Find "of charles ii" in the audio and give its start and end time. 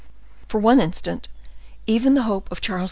2.51-2.79